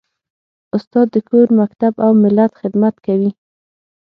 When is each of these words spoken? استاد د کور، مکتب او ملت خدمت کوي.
استاد 0.75 1.07
د 1.15 1.17
کور، 1.29 1.47
مکتب 1.61 1.93
او 2.05 2.11
ملت 2.23 2.51
خدمت 2.61 2.95
کوي. 3.05 3.31